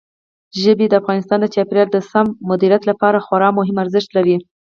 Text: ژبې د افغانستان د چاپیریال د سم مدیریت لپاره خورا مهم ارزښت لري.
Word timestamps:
ژبې 0.61 0.85
د 0.89 0.93
افغانستان 1.01 1.39
د 1.41 1.45
چاپیریال 1.55 1.89
د 1.93 1.97
سم 2.11 2.25
مدیریت 2.49 2.83
لپاره 2.89 3.23
خورا 3.25 3.49
مهم 3.57 3.77
ارزښت 3.83 4.09
لري. 4.17 4.35